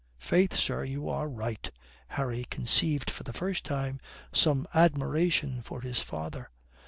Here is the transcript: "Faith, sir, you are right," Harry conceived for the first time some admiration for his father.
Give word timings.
"Faith, 0.17 0.55
sir, 0.55 0.83
you 0.83 1.07
are 1.07 1.29
right," 1.29 1.69
Harry 2.07 2.43
conceived 2.49 3.11
for 3.11 3.21
the 3.21 3.31
first 3.31 3.63
time 3.63 3.99
some 4.33 4.65
admiration 4.73 5.61
for 5.61 5.81
his 5.81 5.99
father. 5.99 6.49